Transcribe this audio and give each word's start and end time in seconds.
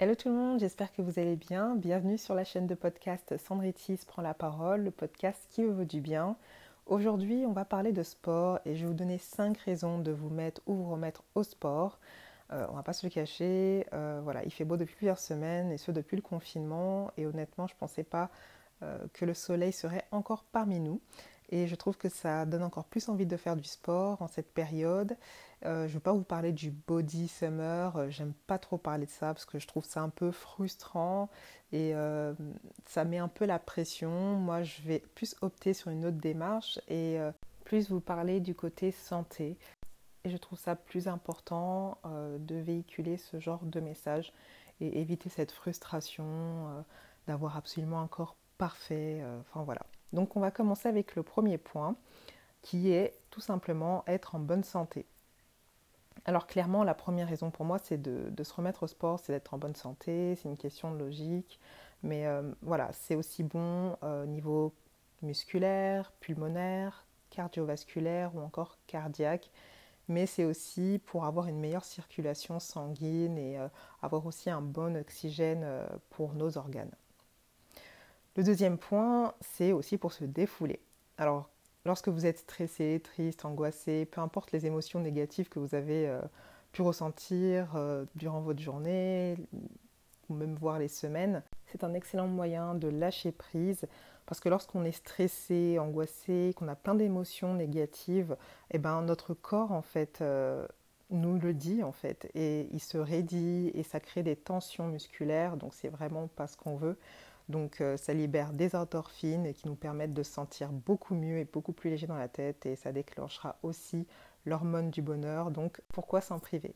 Hello 0.00 0.14
tout 0.14 0.28
le 0.28 0.34
monde, 0.36 0.60
j'espère 0.60 0.92
que 0.92 1.02
vous 1.02 1.18
allez 1.18 1.34
bien. 1.34 1.74
Bienvenue 1.74 2.18
sur 2.18 2.36
la 2.36 2.44
chaîne 2.44 2.68
de 2.68 2.76
podcast 2.76 3.36
Sandritis 3.36 3.98
prend 4.06 4.22
la 4.22 4.32
parole, 4.32 4.82
le 4.82 4.92
podcast 4.92 5.44
qui 5.50 5.64
vous 5.64 5.74
veut 5.74 5.86
du 5.86 6.00
bien. 6.00 6.36
Aujourd'hui, 6.86 7.44
on 7.44 7.52
va 7.52 7.64
parler 7.64 7.90
de 7.90 8.04
sport 8.04 8.60
et 8.64 8.76
je 8.76 8.82
vais 8.82 8.86
vous 8.86 8.94
donner 8.94 9.18
5 9.18 9.58
raisons 9.58 9.98
de 9.98 10.12
vous 10.12 10.30
mettre 10.30 10.60
ou 10.66 10.74
vous 10.74 10.88
remettre 10.88 11.24
au 11.34 11.42
sport. 11.42 11.98
Euh, 12.52 12.64
on 12.70 12.74
va 12.74 12.84
pas 12.84 12.92
se 12.92 13.04
le 13.04 13.10
cacher, 13.10 13.88
euh, 13.92 14.20
voilà, 14.22 14.44
il 14.44 14.52
fait 14.52 14.64
beau 14.64 14.76
depuis 14.76 14.94
plusieurs 14.94 15.18
semaines 15.18 15.72
et 15.72 15.78
ce 15.78 15.90
depuis 15.90 16.14
le 16.14 16.22
confinement 16.22 17.10
et 17.16 17.26
honnêtement, 17.26 17.66
je 17.66 17.74
ne 17.74 17.78
pensais 17.80 18.04
pas 18.04 18.30
euh, 18.84 18.98
que 19.14 19.24
le 19.24 19.34
soleil 19.34 19.72
serait 19.72 20.04
encore 20.12 20.44
parmi 20.44 20.78
nous. 20.78 21.00
Et 21.50 21.66
je 21.66 21.74
trouve 21.74 21.96
que 21.96 22.08
ça 22.08 22.44
donne 22.44 22.62
encore 22.62 22.84
plus 22.84 23.08
envie 23.08 23.26
de 23.26 23.36
faire 23.36 23.56
du 23.56 23.64
sport 23.64 24.20
en 24.20 24.28
cette 24.28 24.52
période. 24.52 25.16
Euh, 25.64 25.88
je 25.88 25.92
ne 25.92 25.94
vais 25.94 26.00
pas 26.00 26.12
vous 26.12 26.22
parler 26.22 26.52
du 26.52 26.70
body 26.70 27.26
summer, 27.26 27.96
euh, 27.96 28.10
j'aime 28.10 28.32
pas 28.46 28.58
trop 28.58 28.78
parler 28.78 29.06
de 29.06 29.10
ça 29.10 29.34
parce 29.34 29.44
que 29.44 29.58
je 29.58 29.66
trouve 29.66 29.84
ça 29.84 30.00
un 30.02 30.08
peu 30.08 30.30
frustrant 30.30 31.28
et 31.72 31.94
euh, 31.94 32.32
ça 32.86 33.04
met 33.04 33.18
un 33.18 33.28
peu 33.28 33.44
la 33.44 33.58
pression. 33.58 34.10
Moi, 34.36 34.62
je 34.62 34.82
vais 34.82 35.00
plus 35.14 35.34
opter 35.40 35.74
sur 35.74 35.90
une 35.90 36.04
autre 36.04 36.18
démarche 36.18 36.78
et 36.88 37.18
plus 37.64 37.90
vous 37.90 38.00
parler 38.00 38.40
du 38.40 38.54
côté 38.54 38.92
santé. 38.92 39.58
Et 40.24 40.30
je 40.30 40.36
trouve 40.36 40.58
ça 40.58 40.76
plus 40.76 41.08
important 41.08 41.98
de 42.04 42.54
véhiculer 42.56 43.16
ce 43.16 43.40
genre 43.40 43.64
de 43.64 43.80
message 43.80 44.32
et 44.80 45.00
éviter 45.00 45.28
cette 45.28 45.52
frustration 45.52 46.84
d'avoir 47.26 47.56
absolument 47.56 48.00
un 48.00 48.08
corps 48.08 48.36
parfait. 48.58 49.22
Enfin 49.40 49.62
voilà. 49.62 49.82
Donc 50.12 50.36
on 50.36 50.40
va 50.40 50.50
commencer 50.50 50.88
avec 50.88 51.16
le 51.16 51.22
premier 51.22 51.58
point 51.58 51.96
qui 52.62 52.92
est 52.92 53.18
tout 53.30 53.40
simplement 53.40 54.04
être 54.06 54.34
en 54.34 54.40
bonne 54.40 54.64
santé. 54.64 55.06
Alors 56.24 56.46
clairement, 56.46 56.84
la 56.84 56.94
première 56.94 57.28
raison 57.28 57.50
pour 57.50 57.64
moi, 57.64 57.78
c'est 57.78 58.00
de, 58.00 58.42
se 58.42 58.52
remettre 58.52 58.82
au 58.82 58.86
sport, 58.86 59.18
c'est 59.20 59.32
d'être 59.32 59.54
en 59.54 59.58
bonne 59.58 59.74
santé, 59.74 60.34
c'est 60.36 60.48
une 60.48 60.56
question 60.56 60.92
de 60.92 60.98
logique. 60.98 61.58
Mais 62.02 62.26
euh, 62.26 62.42
voilà, 62.62 62.90
c'est 62.92 63.14
aussi 63.14 63.42
bon 63.42 63.92
au 63.92 63.96
euh, 64.04 64.26
niveau 64.26 64.74
musculaire, 65.22 66.12
pulmonaire, 66.20 67.06
cardiovasculaire 67.30 68.34
ou 68.36 68.40
encore 68.40 68.78
cardiaque. 68.86 69.50
Mais 70.08 70.26
c'est 70.26 70.44
aussi 70.44 71.00
pour 71.06 71.24
avoir 71.24 71.48
une 71.48 71.58
meilleure 71.60 71.84
circulation 71.84 72.60
sanguine 72.60 73.36
et 73.38 73.58
euh, 73.58 73.68
avoir 74.02 74.26
aussi 74.26 74.48
un 74.50 74.62
bon 74.62 74.96
oxygène 74.96 75.66
pour 76.10 76.34
nos 76.34 76.56
organes. 76.56 76.94
Le 78.38 78.44
deuxième 78.44 78.78
point, 78.78 79.34
c'est 79.40 79.72
aussi 79.72 79.98
pour 79.98 80.12
se 80.12 80.22
défouler. 80.22 80.78
Alors, 81.16 81.50
lorsque 81.84 82.06
vous 82.06 82.24
êtes 82.24 82.38
stressé, 82.38 83.00
triste, 83.02 83.44
angoissé, 83.44 84.04
peu 84.04 84.20
importe 84.20 84.52
les 84.52 84.64
émotions 84.64 85.00
négatives 85.00 85.48
que 85.48 85.58
vous 85.58 85.74
avez 85.74 86.06
euh, 86.06 86.20
pu 86.70 86.82
ressentir 86.82 87.72
euh, 87.74 88.04
durant 88.14 88.40
votre 88.40 88.60
journée 88.60 89.36
ou 90.28 90.34
même 90.34 90.54
voir 90.54 90.78
les 90.78 90.86
semaines, 90.86 91.42
c'est 91.66 91.82
un 91.82 91.94
excellent 91.94 92.28
moyen 92.28 92.76
de 92.76 92.86
lâcher 92.86 93.32
prise 93.32 93.88
parce 94.24 94.38
que 94.38 94.48
lorsqu'on 94.48 94.84
est 94.84 94.92
stressé, 94.92 95.80
angoissé, 95.80 96.54
qu'on 96.56 96.68
a 96.68 96.76
plein 96.76 96.94
d'émotions 96.94 97.54
négatives, 97.54 98.36
eh 98.70 98.78
ben 98.78 99.02
notre 99.02 99.34
corps 99.34 99.72
en 99.72 99.82
fait 99.82 100.20
euh, 100.20 100.64
nous 101.10 101.40
le 101.40 101.54
dit 101.54 101.82
en 101.82 101.90
fait 101.90 102.30
et 102.36 102.68
il 102.72 102.80
se 102.80 102.98
raidit 102.98 103.72
et 103.74 103.82
ça 103.82 103.98
crée 103.98 104.22
des 104.22 104.36
tensions 104.36 104.86
musculaires 104.86 105.56
donc 105.56 105.74
c'est 105.74 105.88
vraiment 105.88 106.28
pas 106.28 106.46
ce 106.46 106.56
qu'on 106.56 106.76
veut. 106.76 106.96
Donc 107.48 107.80
euh, 107.80 107.96
ça 107.96 108.12
libère 108.12 108.52
des 108.52 108.74
endorphines 108.76 109.52
qui 109.54 109.66
nous 109.68 109.74
permettent 109.74 110.14
de 110.14 110.22
se 110.22 110.32
sentir 110.32 110.70
beaucoup 110.70 111.14
mieux 111.14 111.38
et 111.38 111.44
beaucoup 111.44 111.72
plus 111.72 111.90
léger 111.90 112.06
dans 112.06 112.16
la 112.16 112.28
tête 112.28 112.66
et 112.66 112.76
ça 112.76 112.92
déclenchera 112.92 113.58
aussi 113.62 114.06
l'hormone 114.44 114.90
du 114.90 115.02
bonheur. 115.02 115.50
Donc 115.50 115.80
pourquoi 115.88 116.20
s'en 116.20 116.38
priver? 116.38 116.74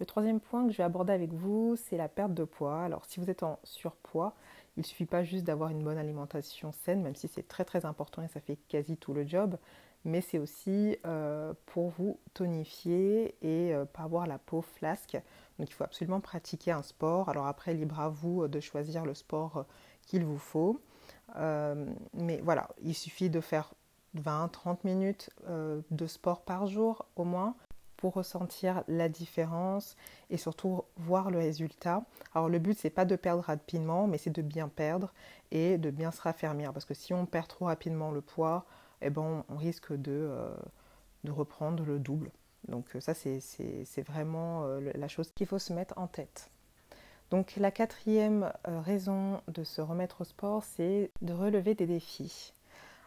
Le 0.00 0.06
troisième 0.06 0.40
point 0.40 0.66
que 0.66 0.72
je 0.72 0.78
vais 0.78 0.82
aborder 0.82 1.12
avec 1.12 1.34
vous, 1.34 1.76
c'est 1.76 1.98
la 1.98 2.08
perte 2.08 2.32
de 2.32 2.44
poids. 2.44 2.82
Alors 2.82 3.04
si 3.04 3.20
vous 3.20 3.28
êtes 3.28 3.42
en 3.42 3.60
surpoids, 3.64 4.34
il 4.76 4.80
ne 4.80 4.84
suffit 4.86 5.04
pas 5.04 5.22
juste 5.22 5.44
d'avoir 5.44 5.68
une 5.68 5.84
bonne 5.84 5.98
alimentation 5.98 6.72
saine, 6.72 7.02
même 7.02 7.14
si 7.14 7.28
c'est 7.28 7.46
très 7.46 7.66
très 7.66 7.84
important 7.84 8.22
et 8.22 8.28
ça 8.28 8.40
fait 8.40 8.56
quasi 8.68 8.96
tout 8.96 9.12
le 9.12 9.26
job, 9.26 9.58
mais 10.06 10.22
c'est 10.22 10.38
aussi 10.38 10.96
euh, 11.04 11.52
pour 11.66 11.90
vous 11.90 12.18
tonifier 12.32 13.34
et 13.42 13.74
euh, 13.74 13.84
pas 13.84 14.04
avoir 14.04 14.26
la 14.26 14.38
peau 14.38 14.62
flasque. 14.62 15.20
Donc 15.58 15.68
il 15.68 15.74
faut 15.74 15.84
absolument 15.84 16.20
pratiquer 16.20 16.72
un 16.72 16.82
sport. 16.82 17.28
Alors 17.28 17.46
après, 17.46 17.74
libre 17.74 18.00
à 18.00 18.08
vous 18.08 18.44
euh, 18.44 18.48
de 18.48 18.58
choisir 18.58 19.04
le 19.04 19.12
sport 19.12 19.66
qu'il 20.06 20.24
vous 20.24 20.38
faut. 20.38 20.80
mais 21.36 22.40
voilà, 22.42 22.70
il 22.82 22.94
suffit 22.94 23.28
de 23.28 23.42
faire 23.42 23.74
20-30 24.16 24.78
minutes 24.84 25.30
de 25.46 26.06
sport 26.06 26.40
par 26.40 26.66
jour 26.66 27.04
au 27.16 27.24
moins 27.24 27.54
pour 28.00 28.14
ressentir 28.14 28.82
la 28.88 29.08
différence 29.08 29.96
et 30.30 30.38
surtout 30.38 30.82
voir 30.96 31.30
le 31.30 31.38
résultat. 31.38 32.02
Alors 32.34 32.48
le 32.48 32.58
but 32.58 32.76
c'est 32.78 32.90
pas 32.90 33.04
de 33.04 33.14
perdre 33.14 33.44
rapidement, 33.44 34.06
mais 34.06 34.18
c'est 34.18 34.30
de 34.30 34.42
bien 34.42 34.68
perdre 34.68 35.12
et 35.50 35.78
de 35.78 35.90
bien 35.90 36.10
se 36.10 36.22
raffermir 36.22 36.72
parce 36.72 36.86
que 36.86 36.94
si 36.94 37.12
on 37.12 37.26
perd 37.26 37.46
trop 37.46 37.66
rapidement 37.66 38.10
le 38.10 38.22
poids, 38.22 38.64
eh 39.02 39.10
ben, 39.10 39.44
on 39.48 39.56
risque 39.56 39.92
de, 39.92 40.12
euh, 40.12 40.56
reprendre 41.28 41.84
le 41.84 41.98
double. 41.98 42.30
Donc 42.68 42.96
euh, 42.96 43.00
ça, 43.00 43.14
c'est 43.14 44.02
vraiment 44.06 44.64
euh, 44.64 44.90
la 44.94 45.08
chose 45.08 45.30
qu'il 45.32 45.46
faut 45.46 45.58
se 45.58 45.72
mettre 45.72 45.98
en 45.98 46.06
tête. 46.06 46.50
Donc 47.30 47.54
la 47.56 47.70
quatrième 47.70 48.52
raison 48.64 49.40
de 49.46 49.62
se 49.62 49.80
remettre 49.80 50.22
au 50.22 50.24
sport, 50.24 50.64
c'est 50.64 51.10
de 51.22 51.32
relever 51.32 51.74
des 51.74 51.86
défis. 51.86 52.54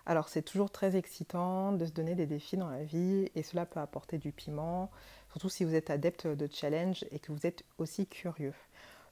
Alors 0.05 0.27
c'est 0.29 0.41
toujours 0.41 0.69
très 0.69 0.95
excitant 0.95 1.71
de 1.71 1.85
se 1.85 1.91
donner 1.91 2.15
des 2.15 2.25
défis 2.25 2.57
dans 2.57 2.69
la 2.69 2.83
vie 2.83 3.29
et 3.35 3.43
cela 3.43 3.65
peut 3.65 3.79
apporter 3.79 4.17
du 4.17 4.31
piment, 4.31 4.91
surtout 5.31 5.49
si 5.49 5.63
vous 5.63 5.75
êtes 5.75 5.89
adepte 5.89 6.27
de 6.27 6.49
challenge 6.51 7.05
et 7.11 7.19
que 7.19 7.31
vous 7.31 7.45
êtes 7.45 7.63
aussi 7.77 8.05
curieux. 8.07 8.53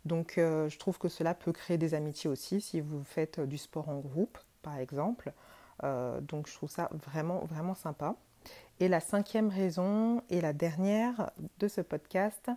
Donc 0.04 0.34
je 0.36 0.78
trouve 0.78 0.98
que 0.98 1.08
cela 1.08 1.34
peut 1.34 1.54
créer 1.54 1.78
des 1.78 1.94
amitiés 1.94 2.30
aussi 2.30 2.60
si 2.60 2.82
vous 2.82 3.04
faites 3.04 3.40
du 3.40 3.58
sport 3.58 3.88
en 3.88 4.00
groupe 4.00 4.38
par 4.62 4.78
exemple. 4.78 5.34
Euh, 5.84 6.22
donc 6.22 6.48
je 6.48 6.54
trouve 6.54 6.70
ça 6.70 6.90
vraiment, 6.92 7.46
vraiment 7.46 7.76
sympa. 7.76 8.16
Et 8.80 8.88
la 8.88 9.00
cinquième 9.00 9.50
raison 9.50 10.24
et 10.30 10.42
la 10.42 10.54
dernière 10.54 11.32
de 11.60 11.68
ce 11.68 11.82
podcast, 11.82 12.50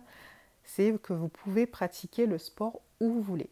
c'est 0.63 0.99
que 1.01 1.13
vous 1.13 1.29
pouvez 1.29 1.67
pratiquer 1.67 2.25
le 2.25 2.37
sport 2.37 2.81
où 2.99 3.11
vous 3.11 3.21
voulez. 3.21 3.49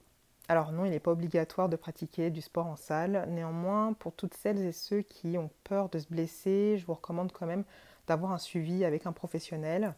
Alors 0.50 0.72
non, 0.72 0.86
il 0.86 0.92
n'est 0.92 1.00
pas 1.00 1.12
obligatoire 1.12 1.70
de 1.70 1.76
pratiquer 1.76 2.30
du 2.30 2.42
sport 2.42 2.68
en 2.68 2.76
salle. 2.76 3.26
Néanmoins, 3.30 3.94
pour 3.94 4.14
toutes 4.14 4.34
celles 4.34 4.60
et 4.60 4.74
ceux 4.74 5.02
qui 5.02 5.38
ont 5.38 5.50
peur 5.64 5.90
de 5.90 6.00
se 6.00 6.08
blesser, 6.08 6.78
je 6.78 6.86
vous 6.86 6.94
recommande 6.94 7.32
quand 7.32 7.46
même 7.46 7.64
d'avoir 8.08 8.34
un 8.34 8.38
suivi 8.38 8.84
avec 8.84 9.06
un 9.06 9.14
professionnel 9.14 9.96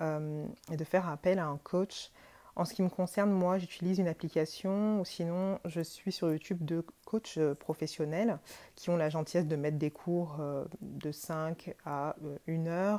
euh, 0.00 0.46
et 0.70 0.76
de 0.76 0.84
faire 0.84 1.08
appel 1.08 1.40
à 1.40 1.46
un 1.46 1.58
coach 1.58 2.12
en 2.56 2.64
ce 2.64 2.74
qui 2.74 2.82
me 2.82 2.88
concerne, 2.88 3.30
moi, 3.30 3.58
j'utilise 3.58 3.98
une 3.98 4.08
application 4.08 5.00
ou 5.00 5.04
sinon 5.04 5.58
je 5.64 5.80
suis 5.80 6.12
sur 6.12 6.30
YouTube 6.30 6.64
de 6.64 6.84
coachs 7.06 7.38
euh, 7.38 7.54
professionnels 7.54 8.38
qui 8.76 8.90
ont 8.90 8.96
la 8.96 9.08
gentillesse 9.08 9.46
de 9.46 9.56
mettre 9.56 9.78
des 9.78 9.90
cours 9.90 10.36
euh, 10.40 10.64
de 10.82 11.12
5 11.12 11.74
à 11.86 12.16
1 12.48 12.98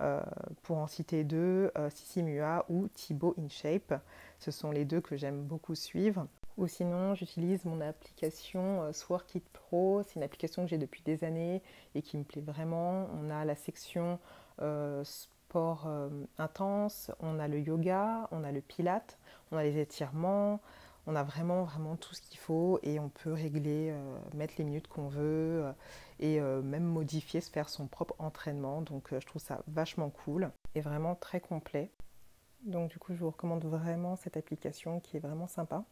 euh, 0.00 0.20
pour 0.62 0.78
en 0.78 0.86
citer 0.86 1.24
deux, 1.24 1.70
Sissi 1.90 2.22
Mua 2.22 2.64
ou 2.68 2.88
Thibaut 2.88 3.34
InShape. 3.38 3.94
Ce 4.38 4.50
sont 4.50 4.70
les 4.70 4.84
deux 4.84 5.00
que 5.00 5.16
j'aime 5.16 5.42
beaucoup 5.42 5.74
suivre. 5.74 6.26
Ou 6.56 6.66
sinon, 6.66 7.14
j'utilise 7.14 7.64
mon 7.64 7.80
application 7.80 8.92
Sworkit 8.92 9.44
Pro. 9.52 10.02
C'est 10.02 10.16
une 10.16 10.24
application 10.24 10.64
que 10.64 10.68
j'ai 10.68 10.78
depuis 10.78 11.02
des 11.02 11.22
années 11.22 11.62
et 11.94 12.02
qui 12.02 12.16
me 12.16 12.24
plaît 12.24 12.42
vraiment. 12.42 13.08
On 13.14 13.30
a 13.30 13.44
la 13.44 13.54
section 13.54 14.18
sport 15.48 15.86
euh, 15.86 16.10
intense, 16.36 17.10
on 17.20 17.38
a 17.38 17.48
le 17.48 17.58
yoga, 17.58 18.28
on 18.32 18.44
a 18.44 18.52
le 18.52 18.60
pilate, 18.60 19.18
on 19.50 19.56
a 19.56 19.62
les 19.62 19.78
étirements, 19.78 20.60
on 21.08 21.16
a 21.16 21.24
vraiment 21.24 21.64
vraiment 21.64 21.96
tout 21.96 22.14
ce 22.14 22.20
qu'il 22.20 22.38
faut 22.38 22.78
et 22.82 23.00
on 23.00 23.08
peut 23.08 23.32
régler, 23.32 23.90
euh, 23.90 24.18
mettre 24.34 24.54
les 24.58 24.64
minutes 24.64 24.88
qu'on 24.88 25.08
veut 25.08 25.64
euh, 25.64 25.72
et 26.20 26.40
même 26.40 26.84
modifier, 26.84 27.40
se 27.40 27.50
faire 27.50 27.68
son 27.68 27.86
propre 27.86 28.14
entraînement. 28.18 28.82
Donc 28.82 29.08
je 29.12 29.26
trouve 29.26 29.40
ça 29.40 29.62
vachement 29.68 30.10
cool 30.10 30.50
et 30.74 30.80
vraiment 30.80 31.14
très 31.14 31.40
complet. 31.40 31.90
Donc 32.64 32.90
du 32.90 32.98
coup 32.98 33.14
je 33.14 33.20
vous 33.20 33.30
recommande 33.30 33.64
vraiment 33.64 34.16
cette 34.16 34.36
application 34.36 35.00
qui 35.00 35.16
est 35.16 35.20
vraiment 35.20 35.46
sympa. 35.46 35.84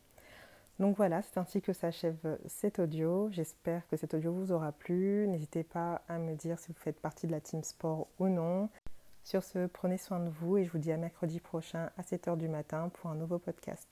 Donc 0.78 0.96
voilà, 0.96 1.22
c'est 1.22 1.38
ainsi 1.38 1.62
que 1.62 1.72
s'achève 1.72 2.38
cet 2.46 2.80
audio. 2.80 3.30
J'espère 3.30 3.86
que 3.88 3.96
cet 3.96 4.12
audio 4.12 4.32
vous 4.32 4.52
aura 4.52 4.72
plu. 4.72 5.26
N'hésitez 5.28 5.64
pas 5.64 6.02
à 6.08 6.19
me 6.19 6.34
dire 6.34 6.58
si 6.58 6.69
vous 6.69 6.78
faites 6.78 7.00
partie 7.00 7.26
de 7.26 7.32
la 7.32 7.40
team 7.40 7.62
sport 7.62 8.08
ou 8.19 8.28
non. 8.28 8.69
Sur 9.24 9.42
ce, 9.42 9.66
prenez 9.66 9.96
soin 9.96 10.20
de 10.20 10.28
vous 10.28 10.58
et 10.58 10.64
je 10.64 10.70
vous 10.70 10.78
dis 10.78 10.92
à 10.92 10.96
mercredi 10.96 11.40
prochain 11.40 11.90
à 11.96 12.02
7h 12.02 12.36
du 12.36 12.48
matin 12.48 12.90
pour 12.90 13.10
un 13.10 13.14
nouveau 13.14 13.38
podcast. 13.38 13.88